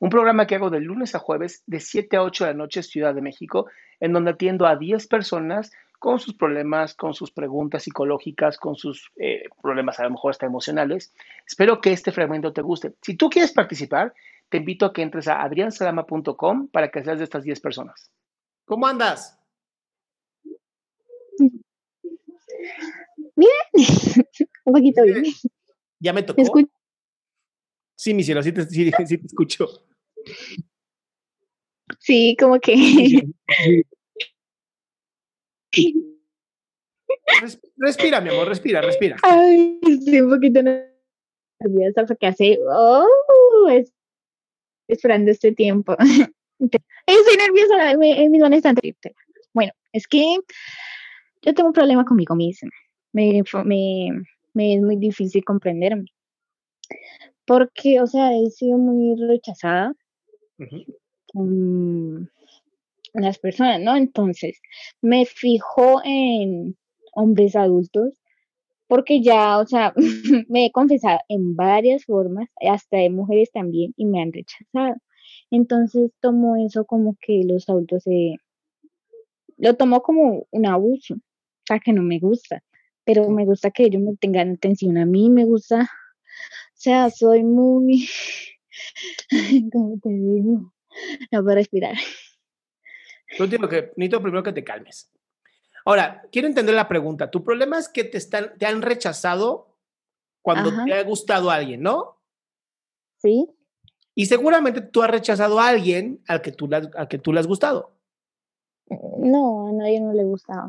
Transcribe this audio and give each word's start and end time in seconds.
un 0.00 0.10
programa 0.10 0.46
que 0.46 0.54
hago 0.54 0.70
de 0.70 0.80
lunes 0.80 1.14
a 1.14 1.18
jueves 1.18 1.62
de 1.66 1.80
7 1.80 2.16
a 2.16 2.22
8 2.22 2.44
de 2.44 2.50
la 2.52 2.56
noche 2.56 2.82
Ciudad 2.82 3.14
de 3.14 3.22
México, 3.22 3.66
en 4.00 4.12
donde 4.12 4.30
atiendo 4.30 4.66
a 4.66 4.76
10 4.76 5.06
personas 5.08 5.72
con 5.98 6.20
sus 6.20 6.34
problemas, 6.34 6.94
con 6.94 7.14
sus 7.14 7.32
preguntas 7.32 7.82
psicológicas, 7.82 8.56
con 8.58 8.76
sus 8.76 9.10
eh, 9.16 9.44
problemas 9.60 9.98
a 9.98 10.04
lo 10.04 10.10
mejor 10.10 10.30
hasta 10.30 10.46
emocionales. 10.46 11.12
Espero 11.46 11.80
que 11.80 11.92
este 11.92 12.12
fragmento 12.12 12.52
te 12.52 12.62
guste. 12.62 12.94
Si 13.02 13.16
tú 13.16 13.28
quieres 13.28 13.52
participar, 13.52 14.14
te 14.48 14.58
invito 14.58 14.86
a 14.86 14.92
que 14.92 15.02
entres 15.02 15.26
a 15.26 15.42
adriansalama.com 15.42 16.68
para 16.68 16.90
que 16.90 17.02
seas 17.02 17.18
de 17.18 17.24
estas 17.24 17.42
10 17.42 17.60
personas. 17.60 18.10
¿Cómo 18.64 18.86
andas? 18.86 19.36
Bien, 23.34 23.50
un 24.64 24.72
poquito 24.72 25.02
bien. 25.02 25.24
¿Ya 25.98 26.12
me 26.12 26.22
tocó? 26.22 26.42
Sí, 27.96 28.14
mi 28.14 28.22
cielo, 28.22 28.42
sí 28.44 28.52
te, 28.52 28.64
sí, 28.64 28.92
sí 29.06 29.18
te 29.18 29.26
escucho. 29.26 29.87
Sí, 32.00 32.36
como 32.38 32.60
que. 32.60 32.74
Respira, 37.76 38.20
mi 38.20 38.30
amor, 38.30 38.48
respira, 38.48 38.80
respira. 38.80 39.16
Ay, 39.22 39.78
estoy 39.82 40.20
un 40.20 40.30
poquito 40.30 40.62
nerviosa 40.62 42.04
porque 42.06 42.26
hace. 42.26 42.58
Oh, 42.68 43.68
es, 43.70 43.92
esperando 44.88 45.30
este 45.30 45.52
tiempo. 45.52 45.96
Estoy 46.58 47.36
nerviosa, 47.36 47.92
en 47.92 48.32
mi 48.32 48.40
zona 48.40 48.74
triste. 48.74 49.14
Bueno, 49.54 49.72
es 49.92 50.08
que 50.08 50.38
yo 51.42 51.54
tengo 51.54 51.68
un 51.68 51.72
problema 51.72 52.04
conmigo 52.04 52.34
misma. 52.34 52.70
Me, 53.12 53.42
me, 53.64 54.10
me 54.54 54.74
es 54.74 54.82
muy 54.82 54.96
difícil 54.96 55.44
comprenderme. 55.44 56.06
Porque, 57.46 58.00
o 58.00 58.06
sea, 58.06 58.32
he 58.34 58.50
sido 58.50 58.76
muy 58.76 59.14
rechazada 59.26 59.94
con 61.32 62.30
las 63.14 63.38
personas, 63.38 63.80
¿no? 63.80 63.96
Entonces, 63.96 64.60
me 65.00 65.26
fijo 65.26 66.00
en 66.04 66.76
hombres 67.14 67.56
adultos 67.56 68.14
porque 68.86 69.22
ya, 69.22 69.58
o 69.58 69.66
sea, 69.66 69.92
me 70.48 70.66
he 70.66 70.72
confesado 70.72 71.20
en 71.28 71.56
varias 71.56 72.04
formas, 72.04 72.48
hasta 72.60 72.98
de 72.98 73.10
mujeres 73.10 73.50
también, 73.52 73.92
y 73.96 74.06
me 74.06 74.22
han 74.22 74.32
rechazado. 74.32 74.96
Entonces 75.50 76.10
tomo 76.20 76.56
eso 76.56 76.84
como 76.86 77.16
que 77.20 77.42
los 77.44 77.68
adultos 77.68 78.04
se... 78.04 78.36
Lo 79.58 79.74
tomo 79.76 80.02
como 80.02 80.46
un 80.50 80.66
abuso, 80.66 81.14
o 81.14 81.64
sea, 81.66 81.80
que 81.80 81.92
no 81.92 82.02
me 82.02 82.18
gusta, 82.18 82.62
pero 83.04 83.28
me 83.28 83.44
gusta 83.44 83.70
que 83.70 83.84
ellos 83.84 84.02
me 84.02 84.16
tengan 84.16 84.52
atención 84.52 84.96
a 84.98 85.04
mí, 85.04 85.30
me 85.30 85.44
gusta 85.44 85.88
o 86.78 86.80
sea, 86.80 87.10
soy 87.10 87.42
muy, 87.42 88.08
¿cómo 89.72 89.98
te 90.02 90.08
digo? 90.08 90.72
No 91.30 91.42
puedo 91.42 91.54
respirar. 91.54 91.96
Yo 93.36 93.46
digo 93.46 93.68
que 93.68 93.92
necesito 93.96 94.22
primero 94.22 94.42
que 94.42 94.52
te 94.52 94.64
calmes. 94.64 95.10
Ahora, 95.84 96.22
quiero 96.32 96.48
entender 96.48 96.74
la 96.74 96.88
pregunta. 96.88 97.30
Tu 97.30 97.44
problema 97.44 97.78
es 97.78 97.88
que 97.88 98.04
te, 98.04 98.18
están, 98.18 98.56
te 98.58 98.66
han 98.66 98.82
rechazado 98.82 99.76
cuando 100.42 100.84
te 100.84 100.94
ha 100.94 101.02
gustado 101.04 101.50
alguien, 101.50 101.82
¿no? 101.82 102.20
Sí. 103.18 103.50
Y 104.14 104.26
seguramente 104.26 104.80
tú 104.80 105.02
has 105.02 105.10
rechazado 105.10 105.60
a 105.60 105.68
alguien 105.68 106.22
al 106.26 106.42
que 106.42 106.52
tú, 106.52 106.68
le, 106.68 106.76
al 106.94 107.08
que 107.08 107.18
tú 107.18 107.32
le 107.32 107.40
has 107.40 107.46
gustado. 107.46 107.92
No, 109.18 109.68
a 109.68 109.72
nadie 109.72 110.00
no 110.00 110.12
le 110.12 110.22
ha 110.22 110.24
gustado, 110.24 110.68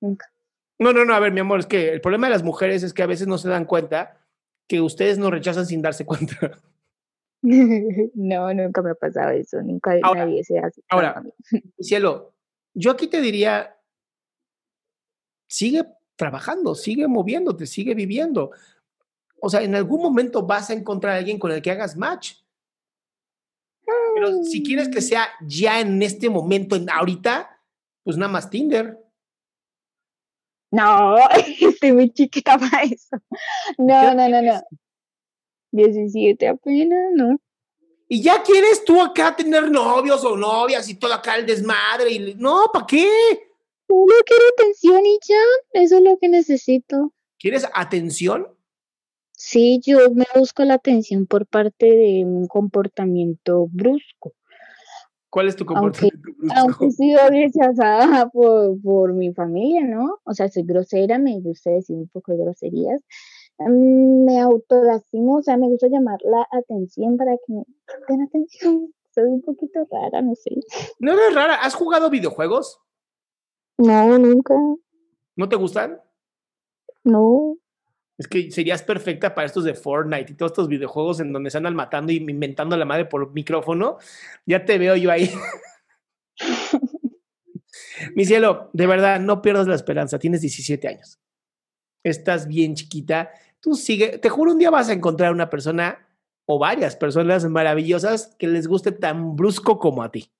nunca. 0.00 0.32
No, 0.78 0.92
no, 0.92 1.04
no, 1.04 1.14
a 1.14 1.20
ver, 1.20 1.32
mi 1.32 1.40
amor, 1.40 1.60
es 1.60 1.66
que 1.66 1.90
el 1.90 2.00
problema 2.00 2.26
de 2.26 2.32
las 2.32 2.42
mujeres 2.42 2.82
es 2.82 2.92
que 2.92 3.02
a 3.02 3.06
veces 3.06 3.28
no 3.28 3.38
se 3.38 3.48
dan 3.48 3.64
cuenta 3.64 4.18
que 4.66 4.80
ustedes 4.80 5.18
nos 5.18 5.30
rechazan 5.30 5.66
sin 5.66 5.82
darse 5.82 6.04
cuenta. 6.04 6.60
No, 8.14 8.54
nunca 8.54 8.82
me 8.82 8.90
ha 8.90 8.94
pasado 8.94 9.30
eso, 9.30 9.60
nunca 9.62 9.98
nadie 9.98 10.44
se 10.44 10.58
hace. 10.58 10.82
Ahora, 10.88 11.22
cielo, 11.80 12.34
yo 12.74 12.92
aquí 12.92 13.08
te 13.08 13.20
diría, 13.20 13.76
sigue 15.48 15.84
trabajando, 16.16 16.74
sigue 16.74 17.08
moviéndote, 17.08 17.66
sigue 17.66 17.94
viviendo. 17.94 18.52
O 19.40 19.50
sea, 19.50 19.62
en 19.62 19.74
algún 19.74 20.00
momento 20.00 20.46
vas 20.46 20.70
a 20.70 20.74
encontrar 20.74 21.14
a 21.14 21.18
alguien 21.18 21.38
con 21.38 21.50
el 21.50 21.60
que 21.60 21.70
hagas 21.72 21.96
match. 21.96 22.34
Pero 24.14 24.44
si 24.44 24.62
quieres 24.62 24.88
que 24.88 25.00
mm. 25.00 25.02
sea 25.02 25.28
ya 25.44 25.80
en 25.80 26.00
este 26.02 26.30
momento, 26.30 26.76
en 26.76 26.88
ahorita, 26.88 27.58
pues 28.04 28.16
nada 28.16 28.30
más 28.30 28.48
Tinder. 28.50 28.98
No, 30.70 31.16
estoy 31.60 31.92
muy 31.92 32.10
chiquita 32.10 32.56
para 32.56 32.84
eso. 32.84 33.16
No, 33.78 34.14
no, 34.14 34.28
no, 34.28 34.42
no. 34.42 34.62
17 35.72 36.48
apenas, 36.48 37.10
¿no? 37.14 37.38
¿Y 38.08 38.22
ya 38.22 38.42
quieres 38.42 38.84
tú 38.84 39.00
acá 39.00 39.34
tener 39.34 39.70
novios 39.70 40.24
o 40.24 40.36
novias 40.36 40.88
y 40.88 40.94
todo 40.94 41.14
acá 41.14 41.36
el 41.36 41.46
desmadre? 41.46 42.12
Y... 42.12 42.34
No, 42.34 42.66
¿para 42.72 42.86
qué? 42.86 43.08
No 43.88 44.06
quiero 44.26 44.44
atención 44.56 45.04
y 45.06 45.18
ya, 45.26 45.82
eso 45.82 45.96
es 45.96 46.02
lo 46.02 46.18
que 46.18 46.28
necesito. 46.28 47.12
¿Quieres 47.38 47.66
atención? 47.74 48.48
Sí, 49.32 49.80
yo 49.84 50.10
me 50.12 50.26
busco 50.34 50.62
la 50.64 50.74
atención 50.74 51.26
por 51.26 51.46
parte 51.46 51.86
de 51.86 52.24
un 52.24 52.46
comportamiento 52.46 53.66
brusco. 53.70 54.34
¿Cuál 55.30 55.48
es 55.48 55.56
tu 55.56 55.64
comportamiento 55.64 56.18
aunque, 56.54 56.60
Aunque 56.60 56.86
he 56.86 56.90
sido 56.90 57.28
rechazada 57.28 58.28
por, 58.28 58.80
por 58.82 59.14
mi 59.14 59.32
familia, 59.32 59.86
¿no? 59.86 60.20
O 60.24 60.34
sea, 60.34 60.48
soy 60.48 60.64
grosera, 60.64 61.18
me 61.18 61.40
gusta 61.40 61.70
decir 61.70 61.96
un 61.96 62.08
poco 62.08 62.32
de 62.32 62.44
groserías. 62.44 63.00
Mm, 63.68 64.24
me 64.24 64.40
autolastimo, 64.40 65.36
o 65.36 65.42
sea, 65.42 65.56
me 65.56 65.68
gusta 65.68 65.88
llamar 65.88 66.18
la 66.24 66.46
atención 66.50 67.16
para 67.16 67.36
que 67.36 67.52
me 67.52 67.64
den 68.08 68.22
atención. 68.22 68.92
Soy 69.14 69.24
un 69.24 69.42
poquito 69.42 69.86
rara, 69.90 70.22
no 70.22 70.34
sé. 70.34 70.50
No 70.98 71.12
eres 71.12 71.34
rara. 71.34 71.56
¿Has 71.56 71.74
jugado 71.74 72.08
videojuegos? 72.08 72.80
No, 73.78 74.18
nunca. 74.18 74.54
¿No 75.36 75.48
te 75.48 75.56
gustan? 75.56 76.00
No. 77.04 77.58
Es 78.16 78.28
que 78.28 78.50
serías 78.50 78.82
perfecta 78.82 79.34
para 79.34 79.46
estos 79.46 79.64
de 79.64 79.74
Fortnite 79.74 80.32
y 80.32 80.36
todos 80.36 80.52
estos 80.52 80.68
videojuegos 80.68 81.20
en 81.20 81.32
donde 81.32 81.50
se 81.50 81.58
andan 81.58 81.74
matando 81.74 82.12
y 82.12 82.16
inventando 82.16 82.74
a 82.74 82.78
la 82.78 82.84
madre 82.84 83.06
por 83.06 83.32
micrófono. 83.32 83.98
Ya 84.46 84.64
te 84.64 84.78
veo 84.78 84.96
yo 84.96 85.10
ahí. 85.10 85.30
Mi 88.14 88.24
cielo, 88.24 88.70
de 88.72 88.86
verdad, 88.86 89.20
no 89.20 89.42
pierdas 89.42 89.66
la 89.66 89.74
esperanza. 89.74 90.18
Tienes 90.18 90.40
17 90.40 90.88
años. 90.88 91.18
Estás 92.04 92.46
bien 92.46 92.74
chiquita. 92.74 93.30
Tú 93.62 93.76
sigue. 93.76 94.18
Te 94.18 94.28
juro, 94.28 94.52
un 94.52 94.58
día 94.58 94.70
vas 94.70 94.88
a 94.88 94.92
encontrar 94.92 95.32
una 95.32 95.48
persona 95.48 96.04
o 96.46 96.58
varias 96.58 96.96
personas 96.96 97.44
maravillosas 97.44 98.34
que 98.38 98.48
les 98.48 98.66
guste 98.66 98.90
tan 98.90 99.36
brusco 99.36 99.78
como 99.78 100.02
a 100.02 100.10
ti. 100.10 100.30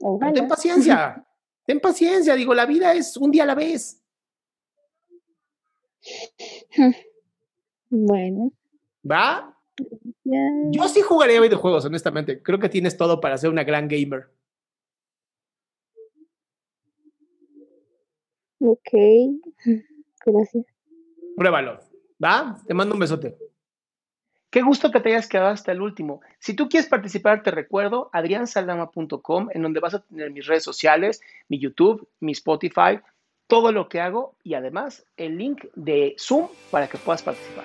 Mm, 0.00 0.32
ten 0.34 0.48
paciencia. 0.48 1.24
Ten 1.66 1.80
paciencia, 1.80 2.34
digo, 2.34 2.52
la 2.52 2.66
vida 2.66 2.92
es 2.92 3.16
un 3.16 3.30
día 3.30 3.44
a 3.44 3.46
la 3.46 3.54
vez. 3.54 4.02
Bueno. 7.96 8.50
¿Va? 9.08 9.56
Yo 10.24 10.88
sí 10.88 11.00
jugaría 11.00 11.40
videojuegos, 11.40 11.84
honestamente. 11.84 12.42
Creo 12.42 12.58
que 12.58 12.68
tienes 12.68 12.96
todo 12.96 13.20
para 13.20 13.38
ser 13.38 13.50
una 13.50 13.62
gran 13.62 13.86
gamer. 13.86 14.30
Ok. 18.58 18.90
Gracias. 20.24 20.64
Pruébalo. 21.36 21.78
¿Va? 22.22 22.56
Te 22.66 22.74
mando 22.74 22.94
un 22.94 23.00
besote. 23.00 23.36
Qué 24.50 24.62
gusto 24.62 24.92
que 24.92 25.00
te 25.00 25.08
hayas 25.08 25.28
quedado 25.28 25.48
hasta 25.48 25.72
el 25.72 25.82
último. 25.82 26.20
Si 26.38 26.54
tú 26.54 26.68
quieres 26.68 26.88
participar, 26.88 27.42
te 27.42 27.50
recuerdo 27.50 28.08
adriansaldama.com, 28.12 29.48
en 29.52 29.62
donde 29.62 29.80
vas 29.80 29.94
a 29.94 30.02
tener 30.04 30.30
mis 30.30 30.46
redes 30.46 30.62
sociales, 30.62 31.20
mi 31.48 31.58
YouTube, 31.58 32.08
mi 32.20 32.32
Spotify, 32.32 33.00
todo 33.48 33.72
lo 33.72 33.88
que 33.88 34.00
hago 34.00 34.36
y 34.44 34.54
además 34.54 35.06
el 35.16 35.38
link 35.38 35.64
de 35.74 36.14
Zoom 36.18 36.48
para 36.70 36.86
que 36.86 36.98
puedas 36.98 37.22
participar. 37.22 37.64